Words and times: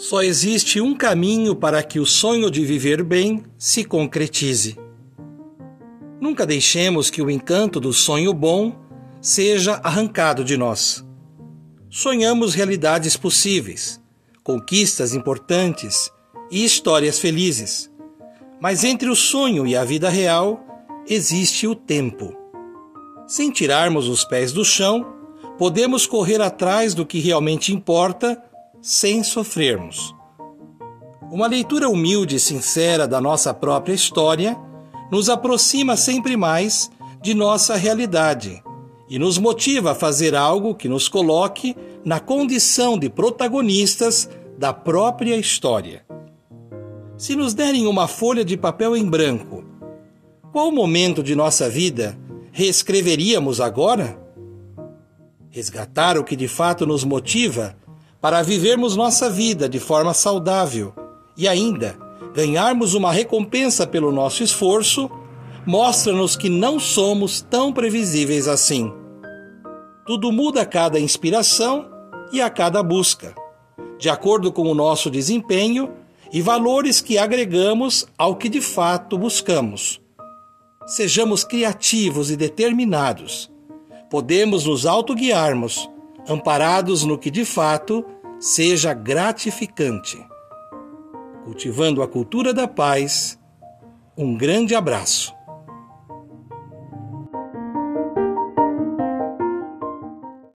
Só 0.00 0.22
existe 0.22 0.80
um 0.80 0.94
caminho 0.94 1.54
para 1.54 1.82
que 1.82 2.00
o 2.00 2.06
sonho 2.06 2.50
de 2.50 2.64
viver 2.64 3.02
bem 3.04 3.44
se 3.58 3.84
concretize. 3.84 4.78
Nunca 6.18 6.46
deixemos 6.46 7.10
que 7.10 7.20
o 7.20 7.30
encanto 7.30 7.78
do 7.78 7.92
sonho 7.92 8.32
bom 8.32 8.74
seja 9.20 9.74
arrancado 9.84 10.42
de 10.42 10.56
nós. 10.56 11.04
Sonhamos 11.90 12.54
realidades 12.54 13.14
possíveis, 13.14 14.00
conquistas 14.42 15.12
importantes 15.12 16.10
e 16.50 16.64
histórias 16.64 17.18
felizes. 17.18 17.90
Mas 18.58 18.84
entre 18.84 19.10
o 19.10 19.14
sonho 19.14 19.66
e 19.66 19.76
a 19.76 19.84
vida 19.84 20.08
real 20.08 20.64
existe 21.06 21.66
o 21.66 21.74
tempo. 21.74 22.34
Sem 23.26 23.50
tirarmos 23.50 24.08
os 24.08 24.24
pés 24.24 24.50
do 24.50 24.64
chão, 24.64 25.06
podemos 25.58 26.06
correr 26.06 26.40
atrás 26.40 26.94
do 26.94 27.04
que 27.04 27.20
realmente 27.20 27.70
importa 27.70 28.42
sem 28.80 29.22
sofrermos. 29.22 30.14
Uma 31.30 31.46
leitura 31.46 31.88
humilde 31.88 32.36
e 32.36 32.40
sincera 32.40 33.06
da 33.06 33.20
nossa 33.20 33.52
própria 33.54 33.94
história 33.94 34.56
nos 35.10 35.28
aproxima 35.28 35.96
sempre 35.96 36.36
mais 36.36 36.90
de 37.22 37.34
nossa 37.34 37.76
realidade 37.76 38.62
e 39.08 39.18
nos 39.18 39.38
motiva 39.38 39.92
a 39.92 39.94
fazer 39.94 40.34
algo 40.34 40.74
que 40.74 40.88
nos 40.88 41.08
coloque 41.08 41.76
na 42.04 42.18
condição 42.18 42.98
de 42.98 43.10
protagonistas 43.10 44.28
da 44.56 44.72
própria 44.72 45.36
história. 45.36 46.04
Se 47.18 47.36
nos 47.36 47.52
derem 47.52 47.86
uma 47.86 48.08
folha 48.08 48.44
de 48.44 48.56
papel 48.56 48.96
em 48.96 49.04
branco, 49.04 49.64
qual 50.52 50.72
momento 50.72 51.22
de 51.22 51.34
nossa 51.34 51.68
vida 51.68 52.18
reescreveríamos 52.50 53.60
agora? 53.60 54.18
Resgatar 55.50 56.16
o 56.16 56.24
que 56.24 56.34
de 56.34 56.48
fato 56.48 56.86
nos 56.86 57.04
motiva 57.04 57.76
para 58.20 58.42
vivermos 58.42 58.96
nossa 58.96 59.30
vida 59.30 59.68
de 59.68 59.80
forma 59.80 60.12
saudável 60.12 60.92
e 61.36 61.48
ainda 61.48 61.96
ganharmos 62.34 62.94
uma 62.94 63.10
recompensa 63.10 63.86
pelo 63.86 64.12
nosso 64.12 64.42
esforço, 64.42 65.10
mostra-nos 65.66 66.36
que 66.36 66.48
não 66.48 66.78
somos 66.78 67.40
tão 67.40 67.72
previsíveis 67.72 68.46
assim. 68.46 68.92
Tudo 70.06 70.30
muda 70.30 70.62
a 70.62 70.66
cada 70.66 71.00
inspiração 71.00 71.88
e 72.32 72.40
a 72.40 72.50
cada 72.50 72.82
busca, 72.82 73.34
de 73.98 74.08
acordo 74.08 74.52
com 74.52 74.62
o 74.62 74.74
nosso 74.74 75.10
desempenho 75.10 75.92
e 76.32 76.40
valores 76.40 77.00
que 77.00 77.18
agregamos 77.18 78.06
ao 78.16 78.36
que 78.36 78.48
de 78.48 78.60
fato 78.60 79.18
buscamos. 79.18 80.00
Sejamos 80.86 81.44
criativos 81.44 82.30
e 82.30 82.36
determinados. 82.36 83.50
Podemos 84.10 84.66
nos 84.66 84.86
autoguiarmos 84.86 85.88
amparados 86.28 87.04
no 87.04 87.18
que 87.18 87.30
de 87.30 87.44
fato 87.44 88.04
seja 88.38 88.94
gratificante. 88.94 90.18
Cultivando 91.44 92.02
a 92.02 92.08
cultura 92.08 92.54
da 92.54 92.68
paz, 92.68 93.38
um 94.16 94.36
grande 94.36 94.74
abraço. 94.74 95.34